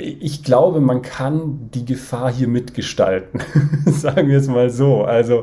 [0.00, 3.40] Ich glaube, man kann die Gefahr hier mitgestalten,
[3.86, 5.02] sagen wir es mal so.
[5.02, 5.42] Also,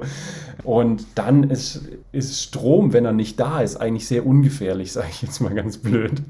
[0.63, 1.81] und dann ist,
[2.13, 5.77] ist Strom, wenn er nicht da ist, eigentlich sehr ungefährlich, sage ich jetzt mal ganz
[5.77, 6.21] blöd.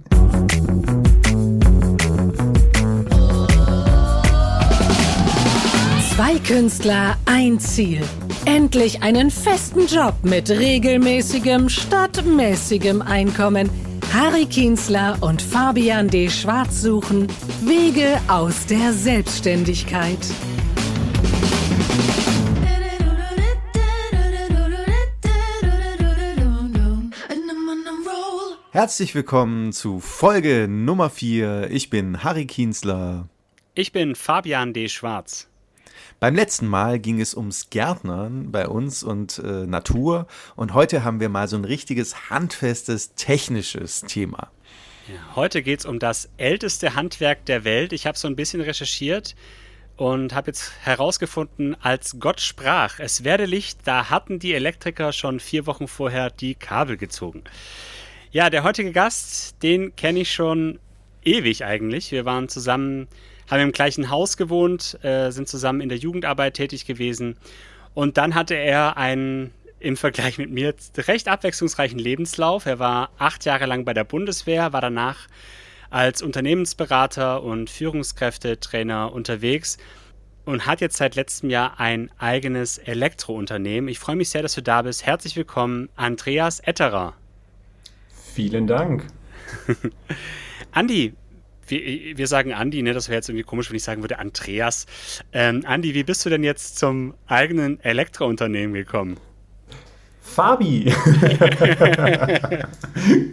[6.15, 8.01] Zwei Künstler, ein Ziel.
[8.45, 13.69] Endlich einen festen Job mit regelmäßigem statt mäßigem Einkommen
[14.17, 16.29] Harry Kienzler und Fabian D.
[16.29, 17.27] Schwarz suchen
[17.65, 20.17] Wege aus der Selbstständigkeit.
[28.71, 31.69] Herzlich willkommen zu Folge Nummer 4.
[31.71, 33.27] Ich bin Harry Kienzler.
[33.73, 34.87] Ich bin Fabian D.
[34.87, 35.49] Schwarz.
[36.25, 40.25] Beim letzten Mal ging es ums Gärtnern bei uns und äh, Natur
[40.55, 44.49] und heute haben wir mal so ein richtiges handfestes technisches Thema.
[45.35, 47.93] Heute geht es um das älteste Handwerk der Welt.
[47.93, 49.35] Ich habe so ein bisschen recherchiert
[49.97, 55.39] und habe jetzt herausgefunden, als Gott sprach, es werde Licht, da hatten die Elektriker schon
[55.39, 57.43] vier Wochen vorher die Kabel gezogen.
[58.31, 60.79] Ja, der heutige Gast, den kenne ich schon
[61.23, 62.11] ewig eigentlich.
[62.11, 63.07] Wir waren zusammen
[63.49, 67.37] haben im gleichen Haus gewohnt, äh, sind zusammen in der Jugendarbeit tätig gewesen.
[67.93, 72.65] Und dann hatte er einen im Vergleich mit mir recht abwechslungsreichen Lebenslauf.
[72.65, 75.27] Er war acht Jahre lang bei der Bundeswehr, war danach
[75.89, 79.77] als Unternehmensberater und Führungskräftetrainer unterwegs
[80.45, 83.87] und hat jetzt seit letztem Jahr ein eigenes Elektrounternehmen.
[83.87, 85.05] Ich freue mich sehr, dass du da bist.
[85.05, 87.13] Herzlich willkommen, Andreas Etterer.
[88.33, 89.05] Vielen Dank.
[90.71, 91.13] Andi,
[91.67, 92.93] wir, wir sagen Andi, ne?
[92.93, 94.85] das wäre jetzt irgendwie komisch, wenn ich sagen würde Andreas.
[95.33, 99.17] Ähm, Andi, wie bist du denn jetzt zum eigenen Elektrounternehmen gekommen?
[100.21, 100.85] Fabi!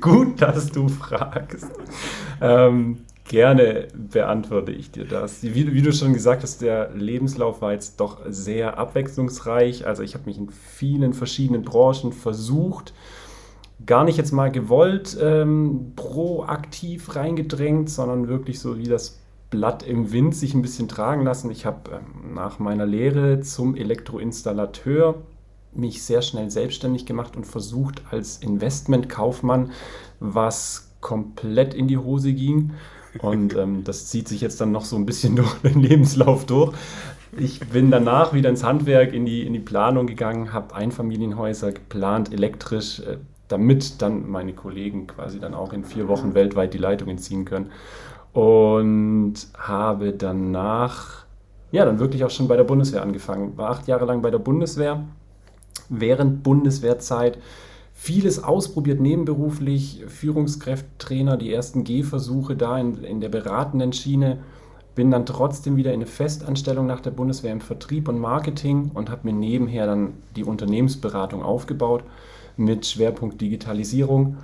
[0.01, 1.67] Gut, dass du fragst.
[2.41, 5.43] Ähm, gerne beantworte ich dir das.
[5.43, 9.87] Wie, wie, du schon gesagt hast, der Lebenslauf war jetzt doch sehr abwechslungsreich.
[9.87, 12.93] Also ich habe mich in vielen verschiedenen Branchen versucht
[13.85, 19.19] gar nicht jetzt mal gewollt ähm, proaktiv reingedrängt, sondern wirklich so wie das
[19.51, 21.51] Blatt im Wind sich ein bisschen tragen lassen.
[21.51, 25.17] Ich habe ähm, nach meiner Lehre zum Elektroinstallateur
[25.75, 29.73] mich sehr schnell selbstständig gemacht und versucht als Investmentkaufmann,
[30.21, 32.73] was komplett in die Hose ging.
[33.21, 36.73] Und ähm, das zieht sich jetzt dann noch so ein bisschen durch den Lebenslauf durch.
[37.37, 42.33] Ich bin danach wieder ins Handwerk, in die, in die Planung gegangen, habe Einfamilienhäuser geplant,
[42.33, 43.17] elektrisch, äh,
[43.53, 47.71] damit dann meine Kollegen quasi dann auch in vier Wochen weltweit die Leitungen ziehen können.
[48.33, 51.27] Und habe danach,
[51.71, 53.59] ja, dann wirklich auch schon bei der Bundeswehr angefangen.
[53.59, 55.05] War acht Jahre lang bei der Bundeswehr.
[55.91, 57.39] Während Bundeswehrzeit
[57.93, 64.39] vieles ausprobiert nebenberuflich, Führungskräftetrainer, die ersten Gehversuche da in, in der beratenden Schiene.
[64.95, 69.11] Bin dann trotzdem wieder in eine Festanstellung nach der Bundeswehr im Vertrieb und Marketing und
[69.11, 72.03] habe mir nebenher dann die Unternehmensberatung aufgebaut
[72.57, 74.37] mit Schwerpunkt Digitalisierung.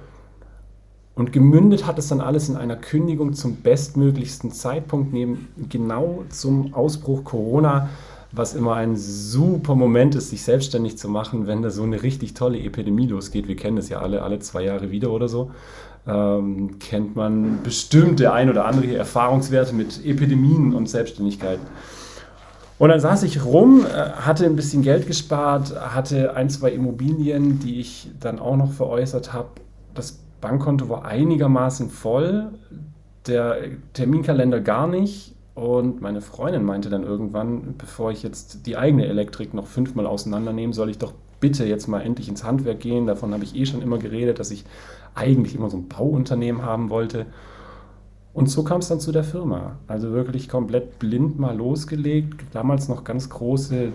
[1.14, 6.74] Und gemündet hat es dann alles in einer Kündigung zum bestmöglichsten Zeitpunkt, neben genau zum
[6.74, 7.88] Ausbruch Corona,
[8.30, 12.34] was immer ein super Moment ist, sich selbstständig zu machen, wenn da so eine richtig
[12.34, 13.48] tolle Epidemie losgeht.
[13.48, 15.50] Wir kennen das ja alle, alle zwei Jahre wieder oder so.
[16.06, 21.58] Ähm, kennt man bestimmt der ein oder andere Erfahrungswerte mit Epidemien und Selbstständigkeit.
[22.78, 27.58] Und dann saß ich rum, äh, hatte ein bisschen Geld gespart, hatte ein, zwei Immobilien,
[27.58, 29.48] die ich dann auch noch veräußert habe.
[29.94, 32.52] Das Bankkonto war einigermaßen voll,
[33.26, 33.58] der
[33.92, 35.34] Terminkalender gar nicht.
[35.54, 40.72] Und meine Freundin meinte dann irgendwann, bevor ich jetzt die eigene Elektrik noch fünfmal auseinandernehme,
[40.72, 43.08] soll ich doch bitte jetzt mal endlich ins Handwerk gehen.
[43.08, 44.64] Davon habe ich eh schon immer geredet, dass ich
[45.16, 47.26] eigentlich immer so ein Bauunternehmen haben wollte.
[48.32, 49.76] Und so kam es dann zu der Firma.
[49.86, 52.44] Also wirklich komplett blind mal losgelegt.
[52.52, 53.90] Damals noch ganz große äh,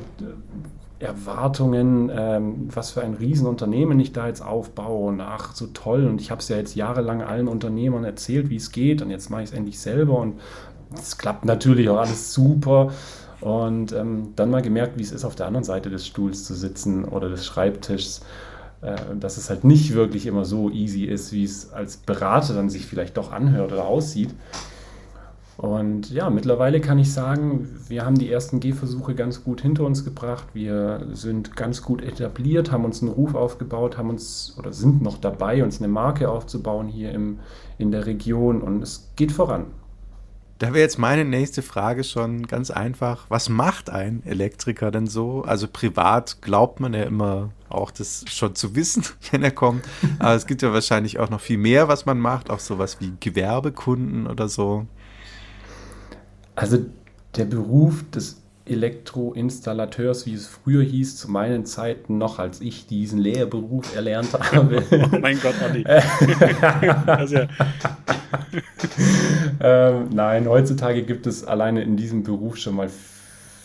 [1.00, 6.08] Erwartungen, ähm, was für ein Riesenunternehmen ich da jetzt aufbaue und ach, so toll.
[6.08, 9.30] Und ich habe es ja jetzt jahrelang allen Unternehmern erzählt, wie es geht und jetzt
[9.30, 10.40] mache ich es endlich selber und
[10.94, 12.92] es klappt natürlich auch alles super.
[13.42, 16.54] Und ähm, dann mal gemerkt, wie es ist, auf der anderen Seite des Stuhls zu
[16.54, 18.22] sitzen oder des Schreibtischs
[18.84, 22.70] äh, dass es halt nicht wirklich immer so easy ist, wie es als Berater dann
[22.70, 24.30] sich vielleicht doch anhört oder aussieht.
[25.56, 30.04] Und ja, mittlerweile kann ich sagen, wir haben die ersten Gehversuche ganz gut hinter uns
[30.04, 30.48] gebracht.
[30.54, 35.18] Wir sind ganz gut etabliert, haben uns einen Ruf aufgebaut, haben uns oder sind noch
[35.18, 37.40] dabei, uns eine Marke aufzubauen hier im,
[37.78, 39.68] in der Region und es geht voran.
[40.60, 43.26] Da wäre jetzt meine nächste Frage schon ganz einfach.
[43.30, 45.42] Was macht ein Elektriker denn so?
[45.42, 49.84] Also privat glaubt man ja immer auch das schon zu wissen, wenn er kommt.
[50.20, 53.14] Aber es gibt ja wahrscheinlich auch noch viel mehr, was man macht, auch sowas wie
[53.20, 54.86] Gewerbekunden oder so.
[56.56, 56.86] Also
[57.36, 63.20] der Beruf des Elektroinstallateurs, wie es früher hieß, zu meinen Zeiten noch, als ich diesen
[63.20, 64.84] Lehrberuf erlernt habe.
[64.92, 65.84] oh mein Gott, Adi.
[67.32, 67.48] ja
[69.60, 72.90] ähm, nein, heutzutage gibt es alleine in diesem Beruf schon mal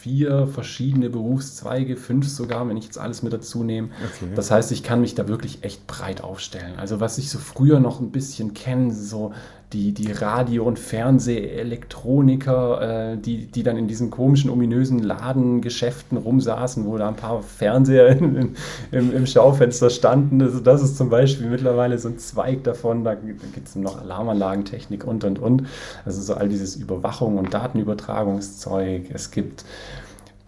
[0.00, 3.88] vier verschiedene Berufszweige, fünf sogar, wenn ich jetzt alles mit dazu nehme.
[3.88, 4.30] Okay.
[4.34, 6.74] Das heißt, ich kann mich da wirklich echt breit aufstellen.
[6.76, 9.32] Also was ich so früher noch ein bisschen kenne, so
[9.72, 16.86] die, die Radio- und Fernsehelektroniker, äh, die, die dann in diesen komischen, ominösen Ladengeschäften rumsaßen,
[16.86, 18.54] wo da ein paar Fernseher in,
[18.92, 20.40] im, im, Schaufenster standen.
[20.40, 23.04] Also das ist zum Beispiel mittlerweile so ein Zweig davon.
[23.04, 25.64] Da, da gibt es noch Alarmanlagentechnik und, und, und.
[26.06, 29.10] Also so all dieses Überwachung und Datenübertragungszeug.
[29.12, 29.66] Es gibt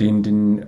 [0.00, 0.64] den, den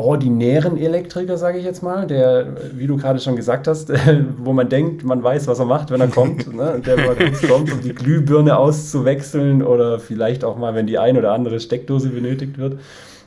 [0.00, 3.92] ordinären Elektriker, sage ich jetzt mal, der, wie du gerade schon gesagt hast,
[4.38, 6.80] wo man denkt, man weiß, was er macht, wenn er kommt, ne?
[6.84, 11.16] der mal kurz kommt, um die Glühbirne auszuwechseln oder vielleicht auch mal, wenn die ein
[11.16, 12.78] oder andere Steckdose benötigt wird.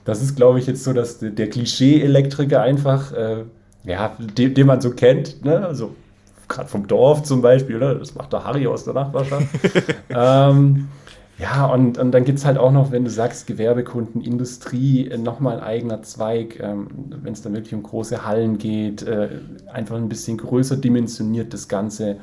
[0.06, 3.44] Das ist, glaube ich, jetzt so, dass der Klischee-Elektriker einfach, äh,
[3.86, 5.66] ja, den, den, man so kennt, ne?
[5.66, 5.92] also
[6.48, 7.96] gerade vom Dorf zum Beispiel, ne?
[7.98, 9.48] das macht der Harry aus der Nachbarschaft.
[10.10, 10.90] ähm,
[11.40, 15.18] ja, und, und dann gibt es halt auch noch, wenn du sagst, Gewerbekunden, Industrie, äh,
[15.18, 19.30] nochmal ein eigener Zweig, ähm, wenn es dann wirklich um große Hallen geht, äh,
[19.72, 22.18] einfach ein bisschen größer dimensioniert das Ganze.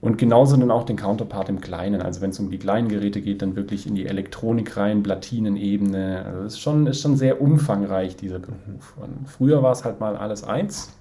[0.00, 2.00] Und genauso dann auch den Counterpart im Kleinen.
[2.00, 6.24] Also wenn es um die kleinen Geräte geht, dann wirklich in die Elektronik rein, Platinenebene.
[6.24, 8.96] Also das ist schon, ist schon sehr umfangreich, dieser Beruf.
[8.96, 10.96] Und früher war es halt mal alles eins.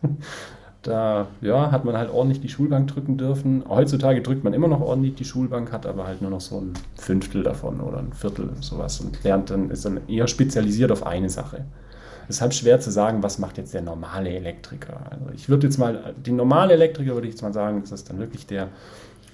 [0.81, 3.63] Da ja, hat man halt ordentlich die Schulbank drücken dürfen.
[3.67, 6.73] Heutzutage drückt man immer noch ordentlich die Schulbank, hat aber halt nur noch so ein
[6.95, 11.29] Fünftel davon oder ein Viertel sowas und lernt dann, ist dann eher spezialisiert auf eine
[11.29, 11.65] Sache.
[12.29, 15.01] Deshalb schwer zu sagen, was macht jetzt der normale Elektriker.
[15.09, 18.09] Also ich würde jetzt mal, den normale Elektriker würde ich jetzt mal sagen, das ist
[18.09, 18.69] dann wirklich der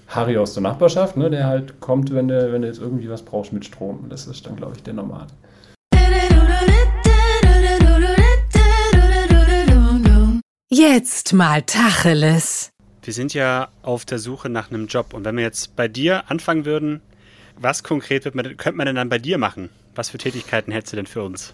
[0.07, 3.21] Harry aus der Nachbarschaft, ne, der halt kommt, wenn du, wenn du jetzt irgendwie was
[3.21, 4.05] brauchst mit Strom.
[4.09, 5.27] Das ist dann, glaube ich, der normale.
[10.77, 12.69] Jetzt mal Tacheles.
[13.01, 15.13] Wir sind ja auf der Suche nach einem Job.
[15.13, 16.99] Und wenn wir jetzt bei dir anfangen würden,
[17.57, 19.69] was konkret man, könnte man denn dann bei dir machen?
[19.95, 21.53] Was für Tätigkeiten hättest du denn für uns?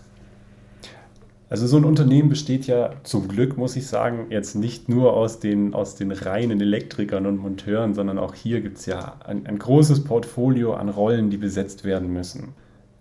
[1.51, 5.39] Also so ein Unternehmen besteht ja zum Glück, muss ich sagen, jetzt nicht nur aus
[5.39, 9.59] den, aus den reinen Elektrikern und Monteuren, sondern auch hier gibt es ja ein, ein
[9.59, 12.55] großes Portfolio an Rollen, die besetzt werden müssen.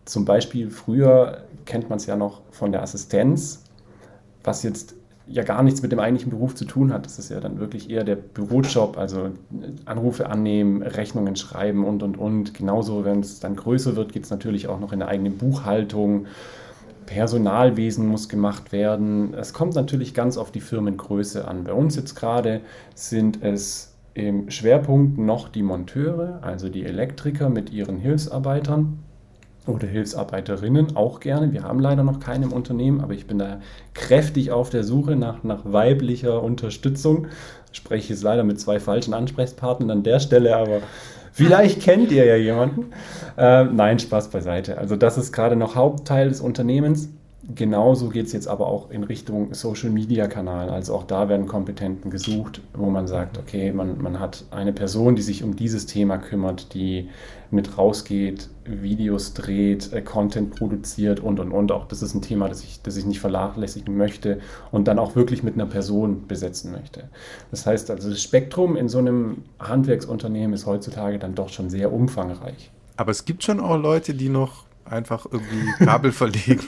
[0.04, 3.64] Zum Beispiel früher kennt man es ja noch von der Assistenz,
[4.44, 4.99] was jetzt
[5.30, 7.06] ja gar nichts mit dem eigentlichen Beruf zu tun hat.
[7.06, 9.30] Das ist ja dann wirklich eher der Bürojob, also
[9.84, 12.54] Anrufe annehmen, Rechnungen schreiben und, und, und.
[12.54, 16.26] Genauso, wenn es dann größer wird, geht es natürlich auch noch in der eigenen Buchhaltung.
[17.06, 19.34] Personalwesen muss gemacht werden.
[19.34, 21.64] Es kommt natürlich ganz auf die Firmengröße an.
[21.64, 22.60] Bei uns jetzt gerade
[22.94, 28.98] sind es im Schwerpunkt noch die Monteure, also die Elektriker mit ihren Hilfsarbeitern
[29.70, 31.52] oder Hilfsarbeiterinnen auch gerne.
[31.52, 33.60] Wir haben leider noch keine im Unternehmen, aber ich bin da
[33.94, 37.26] kräftig auf der Suche nach, nach weiblicher Unterstützung.
[37.72, 40.80] Spreche jetzt leider mit zwei falschen Ansprechpartnern an der Stelle, aber
[41.32, 42.92] vielleicht kennt ihr ja jemanden.
[43.36, 44.78] Äh, nein, Spaß beiseite.
[44.78, 47.08] Also das ist gerade noch Hauptteil des Unternehmens.
[47.42, 50.68] Genauso geht es jetzt aber auch in Richtung Social Media Kanal.
[50.68, 55.16] Also auch da werden Kompetenten gesucht, wo man sagt, okay, man, man hat eine Person,
[55.16, 57.08] die sich um dieses Thema kümmert, die
[57.50, 61.72] mit rausgeht, Videos dreht, äh, Content produziert und und und.
[61.72, 65.16] Auch das ist ein Thema, das ich, das ich nicht vernachlässigen möchte und dann auch
[65.16, 67.08] wirklich mit einer Person besetzen möchte.
[67.50, 71.90] Das heißt also, das Spektrum in so einem Handwerksunternehmen ist heutzutage dann doch schon sehr
[71.90, 72.70] umfangreich.
[72.98, 76.64] Aber es gibt schon auch Leute, die noch einfach irgendwie Kabel verlegen.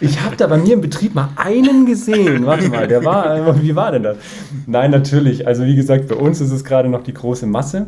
[0.00, 2.44] Ich habe da bei mir im Betrieb mal einen gesehen.
[2.46, 4.16] Warte mal, der war, äh, wie war denn das?
[4.66, 5.46] Nein, natürlich.
[5.46, 7.86] Also wie gesagt, bei uns ist es gerade noch die große Masse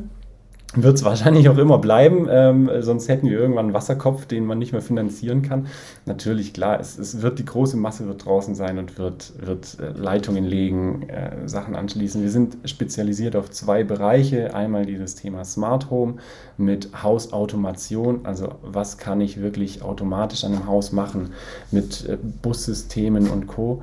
[0.74, 4.58] wird es wahrscheinlich auch immer bleiben, ähm, sonst hätten wir irgendwann einen Wasserkopf, den man
[4.58, 5.66] nicht mehr finanzieren kann.
[6.06, 9.92] Natürlich, klar, es, es wird die große Masse wird draußen sein und wird, wird äh,
[9.98, 12.22] Leitungen legen, äh, Sachen anschließen.
[12.22, 14.54] Wir sind spezialisiert auf zwei Bereiche.
[14.54, 16.14] Einmal dieses Thema Smart Home
[16.56, 21.30] mit Hausautomation, also was kann ich wirklich automatisch an einem Haus machen
[21.70, 23.82] mit äh, Bussystemen und Co.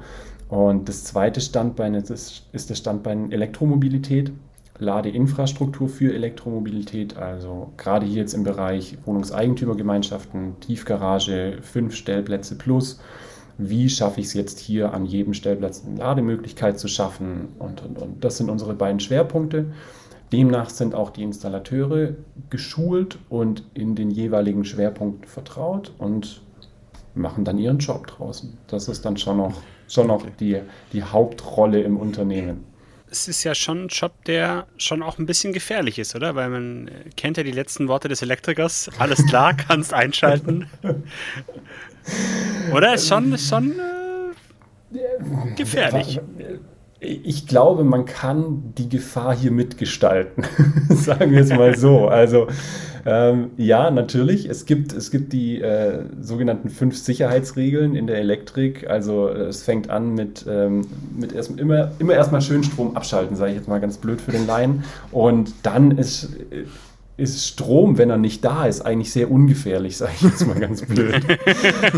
[0.49, 4.31] Und das zweite Standbein ist, ist das Standbein Elektromobilität.
[4.79, 12.99] Ladeinfrastruktur für Elektromobilität, also gerade hier jetzt im Bereich Wohnungseigentümergemeinschaften, Tiefgarage, fünf Stellplätze plus.
[13.57, 17.49] Wie schaffe ich es jetzt hier an jedem Stellplatz eine Lademöglichkeit zu schaffen?
[17.59, 18.23] Und, und, und.
[18.23, 19.65] Das sind unsere beiden Schwerpunkte.
[20.31, 22.15] Demnach sind auch die Installateure
[22.49, 26.41] geschult und in den jeweiligen Schwerpunkten vertraut und
[27.15, 28.57] machen dann ihren Job draußen.
[28.67, 29.55] Das ist dann schon noch,
[29.87, 30.61] schon noch die,
[30.93, 32.63] die Hauptrolle im Unternehmen.
[33.11, 36.35] Es ist ja schon ein Job, der schon auch ein bisschen gefährlich ist, oder?
[36.35, 38.89] Weil man kennt ja die letzten Worte des Elektrikers.
[38.99, 40.67] Alles klar, kannst einschalten.
[42.73, 42.93] oder?
[42.93, 46.19] Ist schon, ist schon äh, gefährlich.
[47.01, 50.43] Ich glaube, man kann die Gefahr hier mitgestalten.
[50.89, 52.07] Sagen wir es mal so.
[52.07, 52.47] Also
[53.05, 54.47] ähm, ja, natürlich.
[54.49, 58.89] Es gibt, es gibt die äh, sogenannten fünf Sicherheitsregeln in der Elektrik.
[58.89, 60.81] Also es fängt an mit, ähm,
[61.17, 64.31] mit erst, immer, immer erstmal schön Strom abschalten, sage ich jetzt mal ganz blöd für
[64.31, 64.83] den Laien.
[65.11, 66.29] Und dann ist
[67.19, 70.81] ist Strom, wenn er nicht da ist, eigentlich sehr ungefährlich, sage ich jetzt mal ganz
[70.83, 71.23] blöd.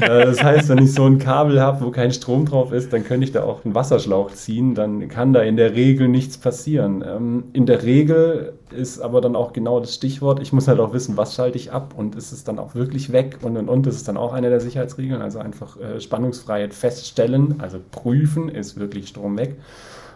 [0.01, 3.03] Äh, das heißt, wenn ich so ein Kabel habe, wo kein Strom drauf ist, dann
[3.03, 7.03] könnte ich da auch einen Wasserschlauch ziehen, dann kann da in der Regel nichts passieren.
[7.05, 10.93] Ähm, in der Regel ist aber dann auch genau das Stichwort, ich muss halt auch
[10.93, 13.85] wissen, was schalte ich ab und ist es dann auch wirklich weg und und und,
[13.85, 18.79] das ist dann auch eine der Sicherheitsregeln, also einfach äh, Spannungsfreiheit feststellen, also prüfen, ist
[18.79, 19.57] wirklich Strom weg.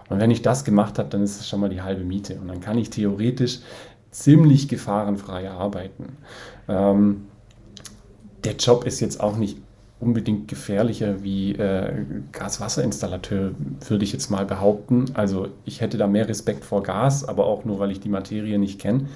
[0.10, 2.36] Und wenn ich das gemacht habe, dann ist es schon mal die halbe Miete.
[2.36, 3.60] Und dann kann ich theoretisch
[4.16, 6.18] ziemlich gefahrenfrei arbeiten.
[6.70, 7.26] Ähm,
[8.46, 9.58] der Job ist jetzt auch nicht
[10.00, 11.92] unbedingt gefährlicher wie äh,
[12.32, 13.52] Gaswasserinstallateur,
[13.88, 15.06] würde ich jetzt mal behaupten.
[15.16, 18.58] Also ich hätte da mehr Respekt vor Gas, aber auch nur, weil ich die Materie
[18.58, 19.08] nicht kenne.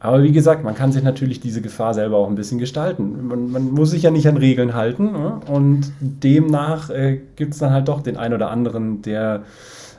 [0.00, 3.28] Aber wie gesagt, man kann sich natürlich diese Gefahr selber auch ein bisschen gestalten.
[3.28, 5.12] Man, man muss sich ja nicht an Regeln halten.
[5.12, 5.40] Ne?
[5.46, 9.44] Und demnach äh, gibt es dann halt doch den einen oder anderen, der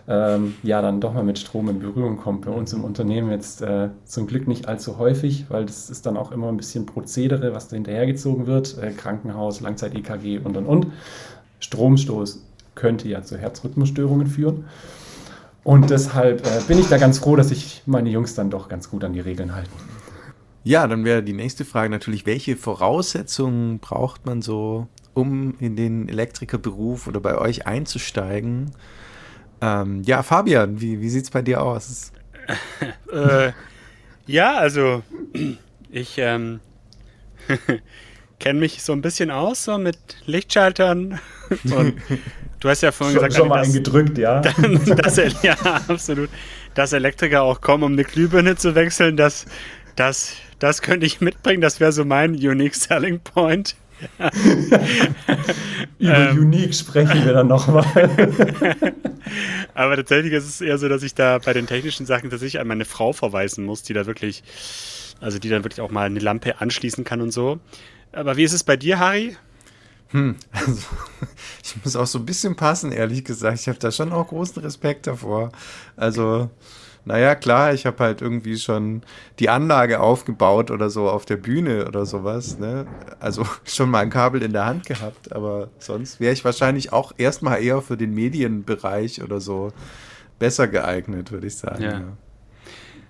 [0.08, 2.46] ähm, ja dann doch mal mit Strom in Berührung kommt.
[2.46, 6.18] Bei uns im Unternehmen jetzt äh, zum Glück nicht allzu häufig, weil das ist dann
[6.18, 8.78] auch immer ein bisschen Prozedere, was da hinterhergezogen wird.
[8.82, 10.88] Äh, Krankenhaus, Langzeit-EKG und und und.
[11.60, 12.44] Stromstoß
[12.76, 14.66] könnte ja zu Herzrhythmusstörungen führen.
[15.64, 18.90] Und deshalb äh, bin ich da ganz froh, dass sich meine Jungs dann doch ganz
[18.90, 19.72] gut an die Regeln halten.
[20.66, 26.10] Ja, dann wäre die nächste Frage natürlich, welche Voraussetzungen braucht man so, um in den
[26.10, 28.72] Elektrikerberuf oder bei euch einzusteigen?
[29.64, 32.12] Ähm, ja, Fabian, wie, wie sieht es bei dir aus?
[33.14, 33.54] äh,
[34.28, 35.04] ja, also
[35.90, 36.60] ich ähm,
[38.40, 41.18] kenne mich so ein bisschen aus, so mit Lichtschaltern.
[41.64, 41.96] Und
[42.60, 44.42] du hast ja vorhin schon, gesagt, schon mal dass, eingedrückt, ja.
[44.42, 45.56] dass, ja,
[45.88, 46.30] absolut.
[46.74, 49.46] Dass Elektriker auch kommen, um eine Glühbirne zu wechseln, das,
[49.96, 51.62] das, das könnte ich mitbringen.
[51.62, 53.78] Das wäre so mein Unique Selling Point.
[56.00, 57.86] Über ähm, Unique sprechen wir dann nochmal.
[59.74, 62.68] Aber tatsächlich ist es eher so, dass ich da bei den technischen Sachen tatsächlich an
[62.68, 64.44] meine Frau verweisen muss, die da wirklich,
[65.22, 67.60] also die dann wirklich auch mal eine Lampe anschließen kann und so.
[68.12, 69.36] Aber wie ist es bei dir, Harry?
[70.10, 70.82] Hm, also
[71.64, 73.60] ich muss auch so ein bisschen passen, ehrlich gesagt.
[73.60, 75.52] Ich habe da schon auch großen Respekt davor.
[75.96, 76.52] Also
[77.06, 79.02] naja, klar, ich habe halt irgendwie schon
[79.40, 82.58] die Anlage aufgebaut oder so auf der Bühne oder sowas.
[82.58, 82.86] Ne?
[83.20, 87.12] Also schon mal ein Kabel in der Hand gehabt, aber sonst wäre ich wahrscheinlich auch
[87.18, 89.72] erstmal eher für den Medienbereich oder so
[90.40, 91.84] besser geeignet, würde ich sagen.
[91.84, 91.92] Ja.
[91.92, 92.18] Ja.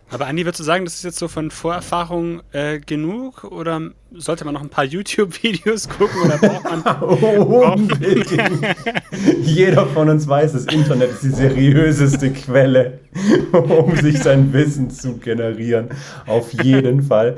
[0.09, 3.81] Aber Andi, würdest du sagen, das ist jetzt so von Vorerfahrung äh, genug oder
[4.11, 7.89] sollte man noch ein paar YouTube-Videos gucken oder braucht man.
[9.43, 12.99] Jeder von uns weiß, das Internet ist die seriöseste Quelle,
[13.51, 15.89] um sich sein Wissen zu generieren.
[16.27, 17.37] Auf jeden Fall.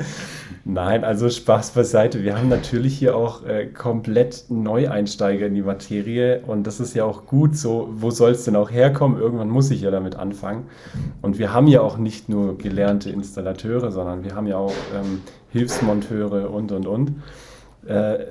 [0.68, 2.24] Nein, also Spaß beiseite.
[2.24, 7.06] Wir haben natürlich hier auch äh, komplett Neueinsteiger in die Materie und das ist ja
[7.06, 7.90] auch gut so.
[7.92, 9.20] Wo soll es denn auch herkommen?
[9.20, 10.66] Irgendwann muss ich ja damit anfangen.
[11.22, 15.22] Und wir haben ja auch nicht nur gelernte Installateure, sondern wir haben ja auch ähm,
[15.52, 17.12] Hilfsmonteure und und und.
[17.86, 18.26] Äh,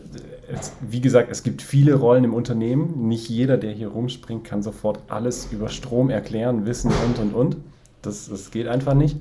[0.81, 3.07] wie gesagt, es gibt viele Rollen im Unternehmen.
[3.07, 7.57] Nicht jeder, der hier rumspringt, kann sofort alles über Strom erklären, wissen und und und.
[8.03, 9.19] Das, das geht einfach nicht.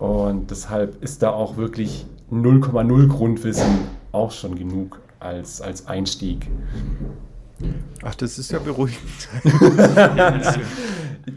[0.00, 3.80] Und deshalb ist da auch wirklich 0,0 Grundwissen
[4.12, 6.48] auch schon genug als, als Einstieg.
[8.02, 8.98] Ach, das ist ja beruhigend.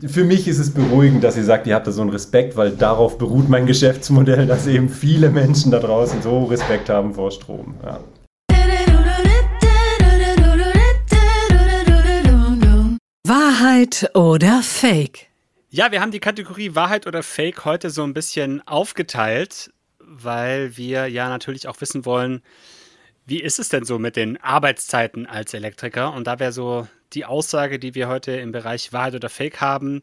[0.08, 2.72] Für mich ist es beruhigend, dass ihr sagt, ihr habt da so einen Respekt, weil
[2.72, 7.74] darauf beruht mein Geschäftsmodell, dass eben viele Menschen da draußen so Respekt haben vor Strom.
[7.84, 8.00] Ja.
[13.27, 15.32] Wahrheit oder Fake?
[15.73, 19.71] Ja, wir haben die Kategorie Wahrheit oder Fake heute so ein bisschen aufgeteilt
[20.05, 22.41] weil wir ja natürlich auch wissen wollen,
[23.25, 26.13] wie ist es denn so mit den Arbeitszeiten als Elektriker?
[26.13, 30.01] Und da wäre so die Aussage, die wir heute im Bereich Wahrheit oder Fake haben.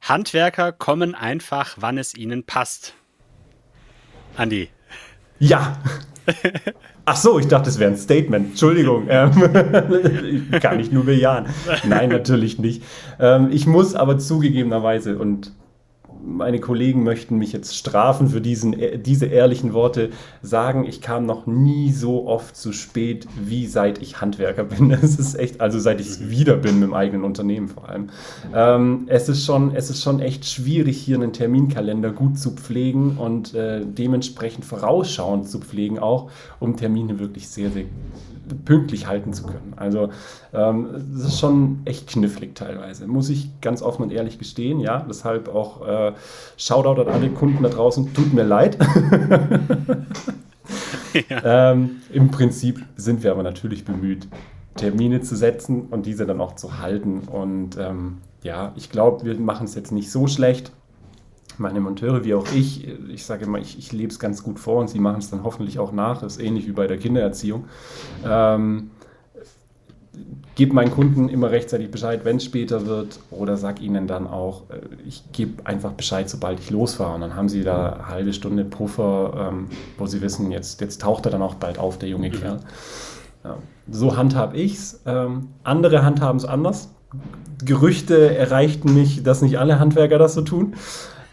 [0.00, 2.94] Handwerker kommen einfach, wann es ihnen passt.
[4.36, 4.68] Andi.
[5.38, 5.82] Ja.
[7.04, 8.50] Ach so, ich dachte, es wäre ein Statement.
[8.50, 9.06] Entschuldigung.
[9.08, 11.46] Ähm, kann ich nur bejahen.
[11.84, 12.82] Nein, natürlich nicht.
[13.18, 15.52] Ähm, ich muss aber zugegebenerweise, und
[16.24, 20.10] meine Kollegen möchten mich jetzt strafen für diesen, äh, diese ehrlichen Worte,
[20.40, 24.90] sagen, ich kam noch nie so oft zu spät, wie seit ich Handwerker bin.
[24.90, 28.10] Es ist echt, also seit ich es wieder bin mit dem eigenen Unternehmen vor allem.
[28.54, 33.18] Ähm, es, ist schon, es ist schon echt schwierig, hier einen Terminkalender gut zu pflegen
[33.18, 37.84] und äh, dementsprechend vorausschauend zu pflegen, auch um Termine wirklich sehr, sehr
[38.64, 39.74] pünktlich halten zu können.
[39.76, 40.10] Also
[40.52, 44.80] ähm, das ist schon echt knifflig teilweise, muss ich ganz offen und ehrlich gestehen.
[44.80, 46.12] Ja, deshalb auch äh,
[46.56, 48.12] Shoutout an alle Kunden da draußen.
[48.14, 48.78] Tut mir leid.
[51.28, 51.72] ja.
[51.72, 54.28] ähm, Im Prinzip sind wir aber natürlich bemüht,
[54.76, 57.20] Termine zu setzen und diese dann auch zu halten.
[57.30, 60.72] Und ähm, ja, ich glaube, wir machen es jetzt nicht so schlecht
[61.58, 64.80] meine Monteure wie auch ich, ich sage immer, ich, ich lebe es ganz gut vor
[64.80, 66.20] und sie machen es dann hoffentlich auch nach.
[66.20, 67.64] Das ist ähnlich wie bei der Kindererziehung.
[68.24, 68.90] Ähm,
[70.54, 74.62] gebe meinen Kunden immer rechtzeitig Bescheid, wenn es später wird, oder sag ihnen dann auch,
[74.70, 77.14] äh, ich gebe einfach Bescheid, sobald ich losfahre.
[77.14, 79.68] Und dann haben sie da eine halbe Stunde Puffer, ähm,
[79.98, 82.34] wo sie wissen, jetzt, jetzt taucht er dann auch bald auf, der junge mhm.
[82.34, 82.60] Kerl.
[83.44, 83.56] Ja.
[83.90, 85.00] So handhab ich's.
[85.06, 86.90] Ähm, andere handhaben es anders.
[87.64, 90.74] Gerüchte erreichten mich, dass nicht alle Handwerker das so tun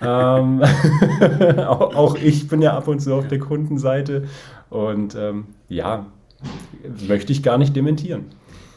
[0.01, 0.61] ähm,
[1.57, 4.27] auch, auch, ich bin ja ab und zu auf der Kundenseite
[4.69, 6.05] und ähm, ja,
[7.07, 8.25] möchte ich gar nicht dementieren.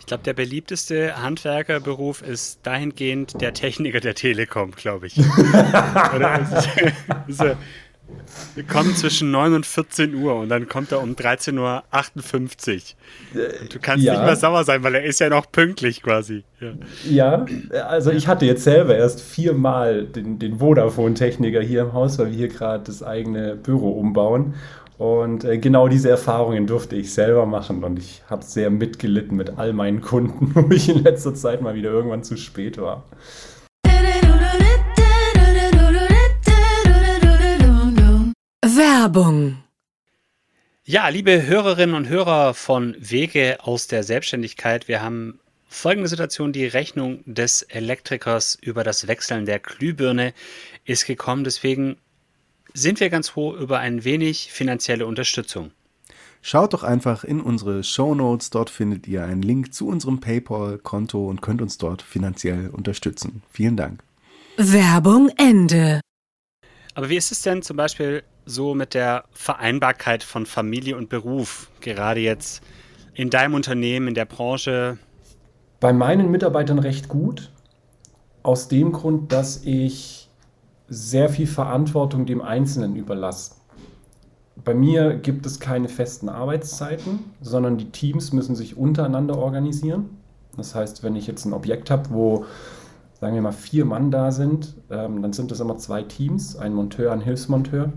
[0.00, 5.16] Ich glaube, der beliebteste Handwerkerberuf ist dahingehend der Techniker der Telekom, glaube ich.
[6.14, 6.68] Oder ist,
[7.28, 7.56] ist,
[8.54, 12.94] wir kommen zwischen 9 und 14 Uhr und dann kommt er um 13.58
[13.34, 13.42] Uhr.
[13.68, 14.14] du kannst ja.
[14.14, 16.44] nicht mehr sauer sein, weil er ist ja noch pünktlich quasi.
[16.60, 16.72] Ja,
[17.08, 17.46] ja
[17.86, 22.36] also ich hatte jetzt selber erst viermal den, den Vodafone-Techniker hier im Haus, weil wir
[22.36, 24.54] hier gerade das eigene Büro umbauen.
[24.98, 29.58] Und äh, genau diese Erfahrungen durfte ich selber machen und ich habe sehr mitgelitten mit
[29.58, 33.02] all meinen Kunden, wo ich in letzter Zeit mal wieder irgendwann zu spät war.
[38.64, 39.56] Werbung.
[40.84, 46.52] Ja, liebe Hörerinnen und Hörer von Wege aus der Selbstständigkeit, wir haben folgende Situation.
[46.52, 50.32] Die Rechnung des Elektrikers über das Wechseln der Glühbirne
[50.84, 51.42] ist gekommen.
[51.42, 51.96] Deswegen
[52.72, 55.72] sind wir ganz froh über ein wenig finanzielle Unterstützung.
[56.40, 58.50] Schaut doch einfach in unsere Show Notes.
[58.50, 63.42] Dort findet ihr einen Link zu unserem PayPal-Konto und könnt uns dort finanziell unterstützen.
[63.50, 64.04] Vielen Dank.
[64.56, 66.00] Werbung Ende.
[66.94, 71.70] Aber wie ist es denn zum Beispiel so mit der Vereinbarkeit von Familie und Beruf,
[71.80, 72.62] gerade jetzt
[73.14, 74.98] in deinem Unternehmen, in der Branche?
[75.80, 77.50] Bei meinen Mitarbeitern recht gut.
[78.42, 80.28] Aus dem Grund, dass ich
[80.88, 83.54] sehr viel Verantwortung dem Einzelnen überlasse.
[84.64, 90.10] Bei mir gibt es keine festen Arbeitszeiten, sondern die Teams müssen sich untereinander organisieren.
[90.56, 92.44] Das heißt, wenn ich jetzt ein Objekt habe, wo
[93.22, 96.74] sagen wir mal vier Mann da sind, ähm, dann sind das immer zwei Teams, ein
[96.74, 97.92] Monteur, ein Hilfsmonteur.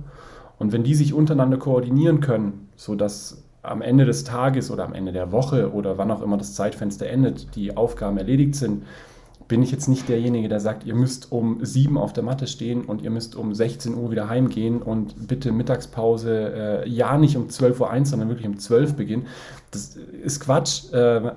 [0.57, 5.11] Und wenn die sich untereinander koordinieren können, sodass am Ende des Tages oder am Ende
[5.11, 8.83] der Woche oder wann auch immer das Zeitfenster endet, die Aufgaben erledigt sind,
[9.47, 12.83] bin ich jetzt nicht derjenige, der sagt, ihr müsst um sieben auf der Matte stehen
[12.83, 17.47] und ihr müsst um 16 Uhr wieder heimgehen und bitte Mittagspause, äh, ja nicht um
[17.47, 19.27] 12.01 Uhr, sondern wirklich um 12 Uhr beginnen.
[19.69, 20.91] Das ist Quatsch.
[20.93, 21.31] Äh,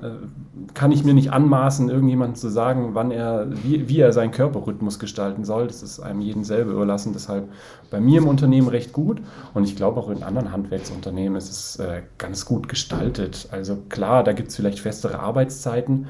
[0.73, 4.99] kann ich mir nicht anmaßen, irgendjemandem zu sagen, wann er, wie, wie er seinen Körperrhythmus
[4.99, 5.67] gestalten soll.
[5.67, 7.13] Das ist einem jeden selber überlassen.
[7.13, 7.49] Deshalb
[7.91, 9.21] bei mir im Unternehmen recht gut
[9.55, 13.49] und ich glaube auch in anderen Handwerksunternehmen ist es äh, ganz gut gestaltet.
[13.51, 16.07] Also klar, da gibt es vielleicht festere Arbeitszeiten.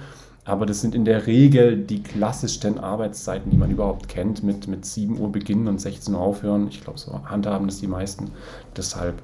[0.49, 4.87] Aber das sind in der Regel die klassischsten Arbeitszeiten, die man überhaupt kennt, mit, mit
[4.87, 6.69] 7 Uhr beginnen und 16 Uhr aufhören.
[6.71, 8.31] Ich glaube, so handhaben das die meisten.
[8.75, 9.21] Deshalb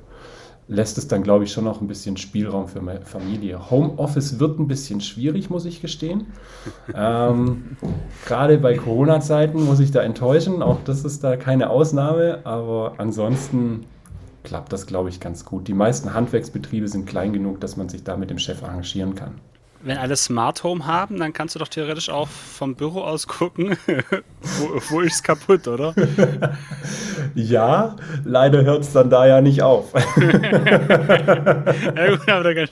[0.69, 3.71] lässt es dann, glaube ich, schon noch ein bisschen Spielraum für meine Familie.
[3.71, 6.27] Homeoffice wird ein bisschen schwierig, muss ich gestehen.
[6.95, 7.79] ähm,
[8.27, 10.63] Gerade bei Corona-Zeiten muss ich da enttäuschen.
[10.63, 12.41] Auch das ist da keine Ausnahme.
[12.45, 13.87] Aber ansonsten
[14.43, 15.69] klappt das, glaube ich, ganz gut.
[15.69, 19.41] Die meisten Handwerksbetriebe sind klein genug, dass man sich da mit dem Chef arrangieren kann
[19.85, 23.77] wenn alle Smart Home haben, dann kannst du doch theoretisch auch vom Büro aus gucken,
[23.87, 25.94] wo, wo ist es kaputt, oder?
[27.35, 29.92] ja, leider hört es dann da ja nicht auf.
[30.20, 32.66] ja, gut, aber da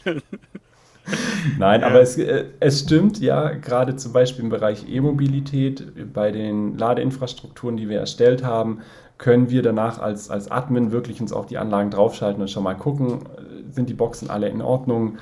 [1.59, 6.79] Nein, aber es, äh, es stimmt, ja, gerade zum Beispiel im Bereich E-Mobilität, bei den
[6.79, 8.81] Ladeinfrastrukturen, die wir erstellt haben,
[9.19, 12.75] können wir danach als, als Admin wirklich uns auf die Anlagen draufschalten und schon mal
[12.75, 15.19] gucken, äh, sind die Boxen alle in Ordnung,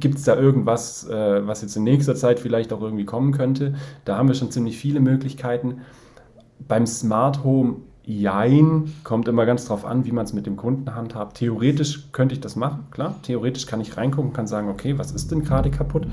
[0.00, 3.74] gibt es da irgendwas, äh, was jetzt in nächster Zeit vielleicht auch irgendwie kommen könnte?
[4.04, 5.82] Da haben wir schon ziemlich viele Möglichkeiten.
[6.66, 10.94] Beim Smart Home, jein, kommt immer ganz drauf an, wie man es mit dem Kunden
[10.94, 11.38] handhabt.
[11.38, 13.16] Theoretisch könnte ich das machen, klar.
[13.22, 16.06] Theoretisch kann ich reingucken, kann sagen, okay, was ist denn gerade kaputt?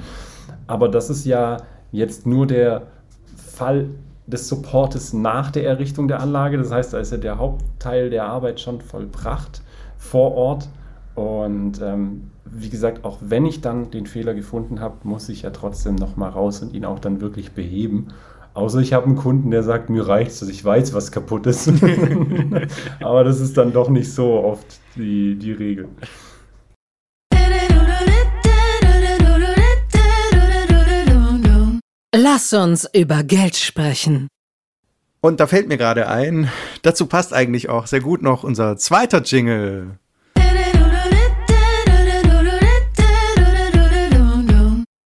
[0.67, 1.57] Aber das ist ja
[1.91, 2.87] jetzt nur der
[3.35, 3.89] Fall
[4.25, 6.57] des Supportes nach der Errichtung der Anlage.
[6.57, 9.61] Das heißt, da ist ja der Hauptteil der Arbeit schon vollbracht
[9.97, 10.69] vor Ort.
[11.15, 15.51] Und ähm, wie gesagt, auch wenn ich dann den Fehler gefunden habe, muss ich ja
[15.51, 18.07] trotzdem nochmal raus und ihn auch dann wirklich beheben.
[18.55, 21.71] Außer ich habe einen Kunden, der sagt, mir reicht dass ich weiß, was kaputt ist.
[22.99, 25.89] Aber das ist dann doch nicht so oft die, die Regel.
[32.15, 34.27] Lass uns über Geld sprechen.
[35.19, 36.49] Und da fällt mir gerade ein,
[36.83, 39.97] dazu passt eigentlich auch sehr gut noch unser zweiter Jingle.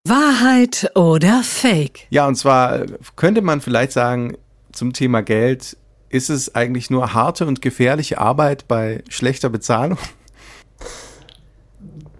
[0.09, 2.07] Wahrheit oder Fake?
[2.09, 4.37] Ja, und zwar könnte man vielleicht sagen,
[4.71, 5.77] zum Thema Geld,
[6.09, 9.97] ist es eigentlich nur harte und gefährliche Arbeit bei schlechter Bezahlung?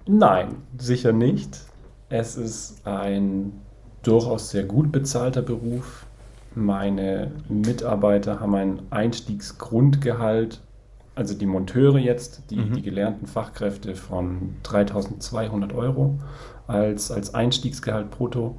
[0.07, 1.59] Nein, sicher nicht.
[2.09, 3.53] Es ist ein
[4.03, 6.05] durchaus sehr gut bezahlter Beruf.
[6.55, 10.61] Meine Mitarbeiter haben ein Einstiegsgrundgehalt,
[11.13, 12.75] also die Monteure jetzt, die, mhm.
[12.75, 16.19] die gelernten Fachkräfte von 3200 Euro
[16.67, 18.57] als, als Einstiegsgehalt brutto.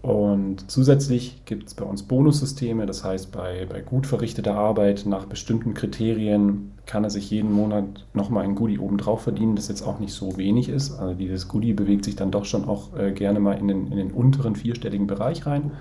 [0.00, 5.26] Und zusätzlich gibt es bei uns Bonussysteme, das heißt, bei, bei gut verrichteter Arbeit nach
[5.26, 9.98] bestimmten Kriterien kann er sich jeden Monat nochmal ein Goodie obendrauf verdienen, das jetzt auch
[9.98, 10.98] nicht so wenig ist.
[10.98, 13.98] Also dieses Goodie bewegt sich dann doch schon auch äh, gerne mal in den, in
[13.98, 15.72] den unteren vierstelligen Bereich rein.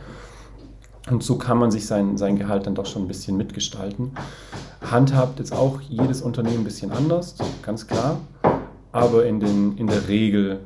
[1.10, 4.12] Und so kann man sich sein, sein Gehalt dann doch schon ein bisschen mitgestalten.
[4.82, 8.20] Handhabt jetzt auch jedes Unternehmen ein bisschen anders, ganz klar.
[8.92, 10.60] Aber in, den, in der Regel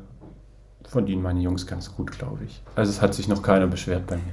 [0.91, 2.61] verdienen meine Jungs ganz gut, glaube ich.
[2.75, 4.23] Also es hat sich noch keiner beschwert bei mir.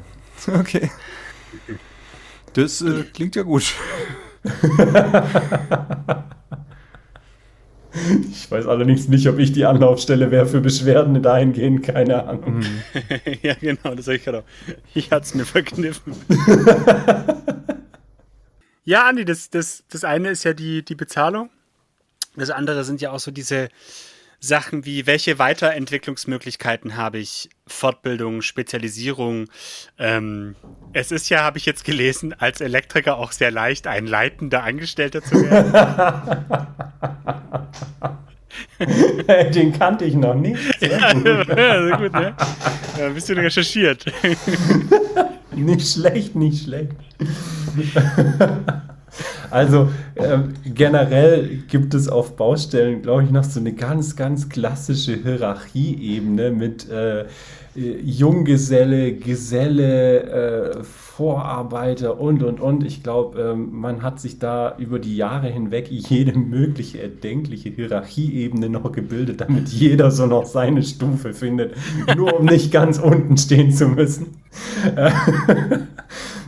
[0.60, 0.88] Okay.
[2.52, 3.74] Das äh, klingt ja gut.
[8.30, 12.58] ich weiß allerdings nicht, ob ich die Anlaufstelle wäre für Beschwerden dahingehend, keine Ahnung.
[12.60, 12.82] Mhm.
[13.42, 14.44] ja, genau, das habe ich gerade auch.
[14.94, 16.14] Ich hatte es mir verkniffen.
[18.84, 21.50] ja, Andi, das, das, das eine ist ja die, die Bezahlung.
[22.36, 23.70] Das andere sind ja auch so diese,
[24.40, 29.46] Sachen wie, welche Weiterentwicklungsmöglichkeiten habe ich, Fortbildung, Spezialisierung.
[29.98, 30.54] Ähm,
[30.92, 35.22] es ist ja, habe ich jetzt gelesen, als Elektriker auch sehr leicht, ein leitender Angestellter
[35.22, 36.46] zu werden.
[39.54, 40.58] Den kannte ich noch nicht.
[40.80, 41.48] Sehr ja, gut.
[41.48, 42.34] Ja, sehr gut, ne?
[42.98, 44.06] Ja, ein bisschen recherchiert.
[45.54, 46.96] nicht schlecht, nicht schlecht.
[49.50, 55.14] Also äh, generell gibt es auf Baustellen, glaube ich, noch so eine ganz, ganz klassische
[55.14, 57.24] Hierarchieebene mit äh,
[57.74, 60.22] Junggeselle, Geselle,
[60.80, 62.84] äh, Vorarbeiter und, und, und.
[62.84, 68.68] Ich glaube, ähm, man hat sich da über die Jahre hinweg jede mögliche erdenkliche Hierarchieebene
[68.68, 71.74] noch gebildet, damit jeder so noch seine Stufe findet,
[72.16, 74.26] nur um nicht ganz unten stehen zu müssen.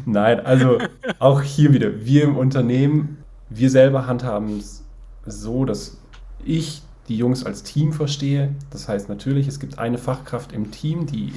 [0.06, 0.78] Nein, also
[1.18, 4.84] auch hier wieder, wir im Unternehmen, wir selber handhaben es
[5.26, 5.98] so, dass
[6.44, 8.54] ich die Jungs als Team verstehe.
[8.70, 11.32] Das heißt natürlich, es gibt eine Fachkraft im Team, die,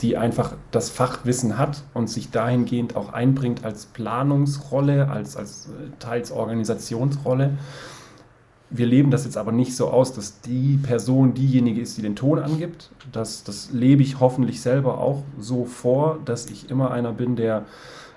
[0.00, 5.90] die einfach das Fachwissen hat und sich dahingehend auch einbringt als Planungsrolle, als, als äh,
[5.98, 7.58] teils Organisationsrolle.
[8.74, 12.16] Wir leben das jetzt aber nicht so aus, dass die Person diejenige ist, die den
[12.16, 12.90] Ton angibt.
[13.12, 17.66] Das, das lebe ich hoffentlich selber auch so vor, dass ich immer einer bin, der,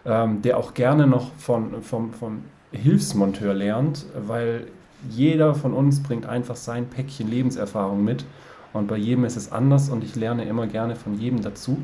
[0.05, 4.67] ähm, der auch gerne noch von, vom, vom Hilfsmonteur lernt, weil
[5.09, 8.23] jeder von uns bringt einfach sein Päckchen Lebenserfahrung mit.
[8.71, 11.77] Und bei jedem ist es anders und ich lerne immer gerne von jedem dazu.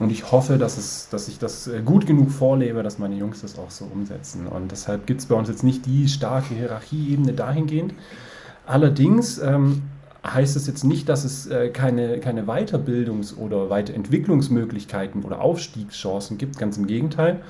[0.00, 3.42] Und ich hoffe, dass, es, dass ich das äh, gut genug vorlebe, dass meine Jungs
[3.42, 4.46] das auch so umsetzen.
[4.46, 7.92] Und deshalb gibt es bei uns jetzt nicht die starke Hierarchieebene dahingehend.
[8.66, 9.82] Allerdings ähm,
[10.26, 16.58] heißt es jetzt nicht, dass es äh, keine, keine Weiterbildungs- oder Weiterentwicklungsmöglichkeiten oder Aufstiegschancen gibt.
[16.58, 17.42] Ganz im Gegenteil.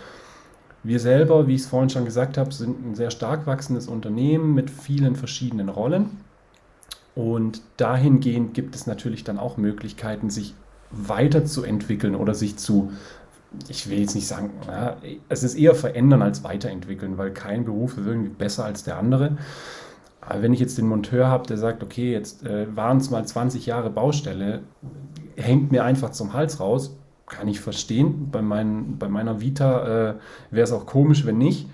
[0.82, 4.54] Wir selber, wie ich es vorhin schon gesagt habe, sind ein sehr stark wachsendes Unternehmen
[4.54, 6.18] mit vielen verschiedenen Rollen.
[7.14, 10.54] Und dahingehend gibt es natürlich dann auch Möglichkeiten, sich
[10.90, 12.92] weiterzuentwickeln oder sich zu,
[13.68, 14.96] ich will jetzt nicht sagen, ja,
[15.28, 19.38] es ist eher verändern als weiterentwickeln, weil kein Beruf ist irgendwie besser als der andere.
[20.20, 23.26] Aber wenn ich jetzt den Monteur habe, der sagt, okay, jetzt äh, waren es mal
[23.26, 24.60] 20 Jahre Baustelle,
[25.36, 28.28] hängt mir einfach zum Hals raus, kann ich verstehen.
[28.30, 30.14] Bei, mein, bei meiner Vita äh,
[30.50, 31.68] wäre es auch komisch, wenn nicht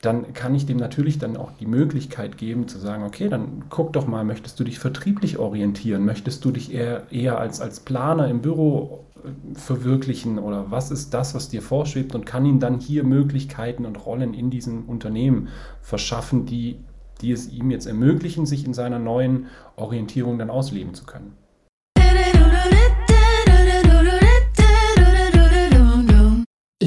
[0.00, 3.92] dann kann ich dem natürlich dann auch die Möglichkeit geben zu sagen, okay, dann guck
[3.92, 6.04] doch mal, möchtest du dich vertrieblich orientieren?
[6.04, 11.14] Möchtest du dich eher, eher als, als Planer im Büro äh, verwirklichen oder was ist
[11.14, 15.48] das, was dir vorschwebt und kann ihm dann hier Möglichkeiten und Rollen in diesem Unternehmen
[15.82, 16.78] verschaffen, die,
[17.20, 21.32] die es ihm jetzt ermöglichen, sich in seiner neuen Orientierung dann ausleben zu können.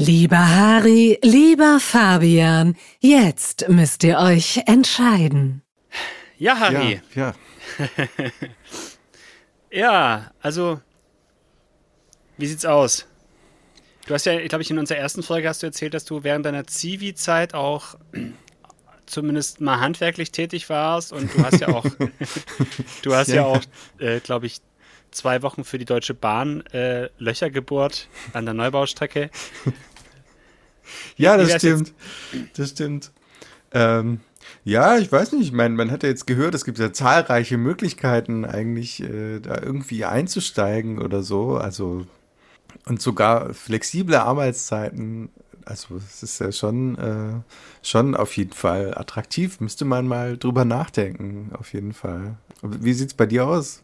[0.04, 5.62] Lieber Harry, lieber Fabian, jetzt müsst ihr euch entscheiden.
[6.38, 7.00] Ja, Harry.
[7.14, 7.34] Ja,
[7.78, 7.86] ja.
[9.70, 10.80] Ja, also,
[12.36, 13.06] wie sieht's aus?
[14.06, 16.44] Du hast ja, glaube ich, in unserer ersten Folge hast du erzählt, dass du während
[16.44, 17.94] deiner Zivi-Zeit auch
[19.06, 21.86] zumindest mal handwerklich tätig warst und du hast ja auch,
[23.02, 23.44] du hast ja, Ja.
[23.46, 23.60] auch,
[23.98, 24.58] äh, glaube ich,
[25.10, 29.30] zwei Wochen für die Deutsche Bahn äh, Löcher gebohrt an der Neubaustrecke.
[31.16, 31.92] Ja, das stimmt.
[32.56, 33.10] Das stimmt.
[33.72, 34.20] Ähm,
[34.64, 35.42] ja, ich weiß nicht.
[35.42, 39.60] Ich meine, man hat ja jetzt gehört, es gibt ja zahlreiche Möglichkeiten, eigentlich äh, da
[39.60, 41.56] irgendwie einzusteigen oder so.
[41.56, 42.06] Also
[42.86, 45.30] und sogar flexible Arbeitszeiten.
[45.64, 49.60] Also es ist ja schon, äh, schon auf jeden Fall attraktiv.
[49.60, 52.36] Müsste man mal drüber nachdenken, auf jeden Fall.
[52.62, 53.82] Wie sieht's bei dir aus?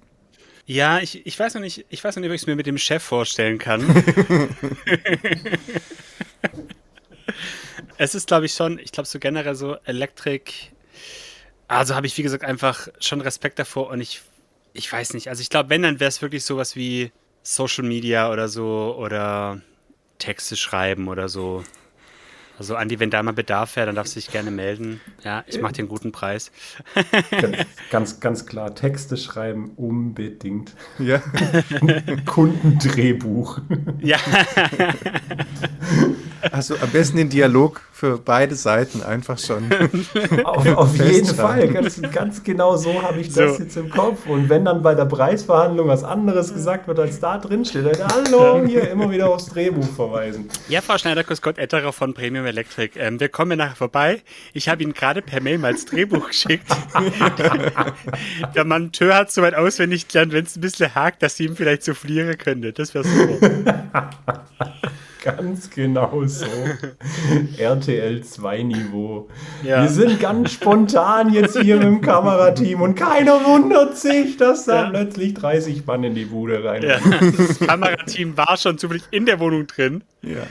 [0.66, 2.66] Ja, ich, ich weiß noch nicht, ich weiß noch nicht, ob ich es mir mit
[2.66, 3.82] dem Chef vorstellen kann.
[7.98, 10.72] es ist, glaube ich, schon, ich glaube, so generell so Elektrik.
[11.66, 14.22] Also habe ich, wie gesagt, einfach schon Respekt davor und ich,
[14.72, 15.28] ich weiß nicht.
[15.28, 17.12] Also ich glaube, wenn, dann wäre es wirklich sowas wie
[17.42, 19.60] Social Media oder so oder
[20.18, 21.64] Texte schreiben oder so.
[22.58, 25.00] Also Andi, wenn da mal Bedarf wäre, dann darfst du dich gerne melden.
[25.22, 26.50] Ja, ich mache dir einen guten Preis.
[27.90, 30.74] Ganz, ganz klar, Texte schreiben unbedingt.
[30.98, 31.22] Ja.
[32.26, 33.60] Kundendrehbuch.
[34.00, 34.18] Ja,
[36.52, 39.70] Also am besten den Dialog für beide Seiten einfach schon.
[40.44, 41.26] Auf, auf jeden.
[41.26, 43.62] Fall, ganz, ganz genau so habe ich das So.
[43.62, 44.26] jetzt im Kopf.
[44.26, 48.08] Und wenn dann bei der Preisverhandlung was anderes gesagt wird, als da drin steht, dann
[48.08, 50.48] hallo, hier immer wieder aufs Drehbuch verweisen.
[50.68, 52.98] Ja, Frau Schneider-Kuss Gott Etterer von Premium Electric.
[52.98, 54.22] Ähm, wir kommen nachher vorbei.
[54.52, 56.66] Ich habe Ihnen gerade per Mail mal das Drehbuch geschickt.
[58.54, 61.84] Der Monteur hat soweit auswendig gelernt, wenn es ein bisschen hakt, dass Sie ihm vielleicht
[61.84, 62.72] soufflieren könnte.
[62.72, 64.10] Das wäre super.
[65.36, 66.46] Ganz genau so.
[67.58, 69.28] RTL 2 Niveau.
[69.62, 69.82] Ja.
[69.82, 74.84] Wir sind ganz spontan jetzt hier mit dem Kamerateam und keiner wundert sich, dass da
[74.84, 74.90] Ja.
[74.90, 76.82] plötzlich 30 Mann in die Bude rein.
[76.82, 76.98] Ja,
[77.36, 80.02] das Kamerateam war schon zufällig in der Wohnung drin.
[80.22, 80.42] Ja.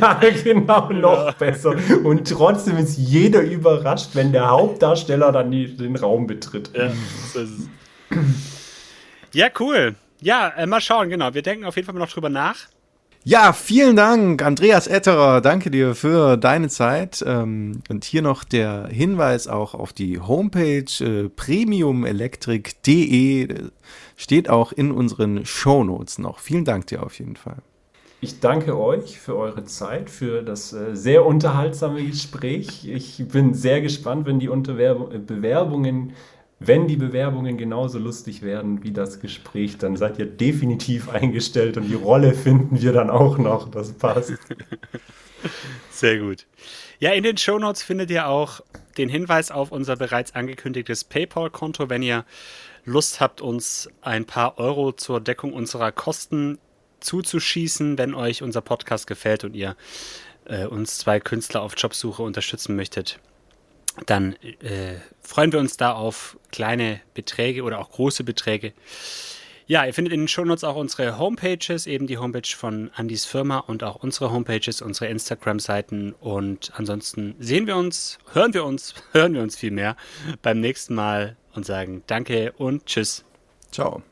[0.00, 1.74] Ja, genau, noch besser.
[2.04, 6.70] Und trotzdem ist jeder überrascht, wenn der Hauptdarsteller dann die, den Raum betritt.
[6.74, 6.90] Ja,
[7.32, 7.68] so ist es.
[9.32, 9.94] ja cool.
[10.20, 11.34] Ja, äh, mal schauen, genau.
[11.34, 12.56] Wir denken auf jeden Fall noch drüber nach.
[13.28, 15.40] Ja, vielen Dank, Andreas Etterer.
[15.40, 17.24] Danke dir für deine Zeit.
[17.26, 23.48] Ähm, und hier noch der Hinweis auch auf die Homepage äh, premiumelektrik.de.
[24.14, 26.38] Steht auch in unseren Shownotes noch.
[26.38, 27.56] Vielen Dank dir auf jeden Fall.
[28.20, 32.88] Ich danke euch für eure Zeit, für das äh, sehr unterhaltsame Gespräch.
[32.88, 36.12] Ich bin sehr gespannt, wenn die Unterwerb äh, Bewerbungen,
[36.58, 41.84] wenn die Bewerbungen genauso lustig werden wie das Gespräch, dann seid ihr definitiv eingestellt und
[41.84, 43.70] die Rolle finden wir dann auch noch.
[43.70, 44.32] Das passt.
[45.90, 46.46] Sehr gut.
[46.98, 48.60] Ja, in den Shownotes findet ihr auch
[48.96, 52.24] den Hinweis auf unser bereits angekündigtes PayPal-Konto, wenn ihr
[52.86, 56.58] Lust habt, uns ein paar Euro zur Deckung unserer Kosten
[57.00, 59.76] zuzuschießen, wenn euch unser Podcast gefällt und ihr
[60.46, 63.20] äh, uns zwei Künstler auf Jobsuche unterstützen möchtet.
[64.04, 68.72] Dann äh, freuen wir uns da auf kleine Beträge oder auch große Beträge.
[69.68, 73.58] Ja, ihr findet in den Shownotes auch unsere Homepages, eben die Homepage von Andys Firma
[73.58, 76.12] und auch unsere Homepages, unsere Instagram-Seiten.
[76.12, 79.96] Und ansonsten sehen wir uns, hören wir uns, hören wir uns viel mehr
[80.40, 83.24] beim nächsten Mal und sagen Danke und Tschüss.
[83.72, 84.02] Ciao.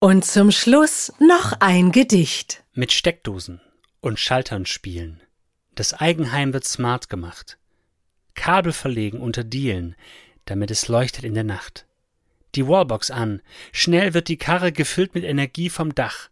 [0.00, 2.64] Und zum Schluss noch ein Gedicht.
[2.72, 3.60] Mit Steckdosen
[4.00, 5.20] und Schaltern spielen.
[5.74, 7.58] Das Eigenheim wird smart gemacht.
[8.34, 9.96] Kabel verlegen unter Dielen,
[10.44, 11.86] damit es leuchtet in der Nacht.
[12.54, 13.42] Die Wallbox an.
[13.72, 16.30] Schnell wird die Karre gefüllt mit Energie vom Dach.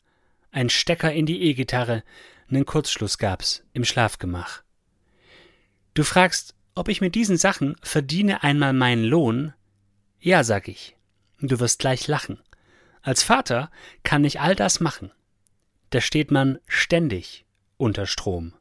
[0.50, 2.02] Ein Stecker in die E-Gitarre.
[2.48, 4.62] Nen Kurzschluss gab's im Schlafgemach.
[5.94, 9.52] Du fragst, ob ich mit diesen Sachen verdiene einmal meinen Lohn?
[10.20, 10.96] Ja, sag ich.
[11.40, 12.40] Du wirst gleich lachen.
[13.02, 13.70] Als Vater
[14.02, 15.12] kann ich all das machen.
[15.90, 17.46] Da steht man ständig
[17.78, 18.57] unter Strom.